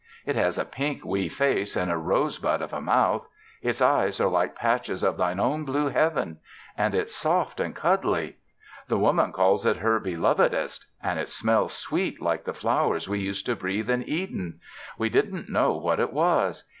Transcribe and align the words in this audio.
It 0.25 0.35
has 0.35 0.57
a 0.57 0.65
pink, 0.65 1.05
wee 1.05 1.29
face 1.29 1.75
and 1.75 1.91
a 1.91 1.95
rose 1.95 2.39
bud 2.39 2.63
of 2.63 2.73
a 2.73 2.81
mouth. 2.81 3.27
It's 3.61 3.81
eyes 3.83 4.19
are 4.19 4.29
like 4.31 4.55
patches 4.55 5.03
of 5.03 5.15
Thine 5.15 5.39
own 5.39 5.63
blue 5.63 5.89
Heaven. 5.89 6.39
And 6.75 6.95
it's 6.95 7.15
soft 7.15 7.59
and 7.59 7.75
cuddly. 7.75 8.37
The 8.87 8.97
Women 8.97 9.31
calls 9.31 9.63
it 9.63 9.77
her 9.77 9.99
'Belovedest.' 9.99 10.87
And 11.03 11.19
it 11.19 11.29
smells 11.29 11.73
sweet 11.73 12.19
like 12.19 12.45
the 12.45 12.53
flowers 12.55 13.07
we 13.07 13.19
used 13.19 13.45
to 13.45 13.55
breathe 13.55 13.91
in 13.91 14.01
Eden. 14.09 14.59
We 14.97 15.09
didn't 15.09 15.49
know 15.49 15.73
what 15.73 15.99
it 15.99 16.11
was. 16.11 16.63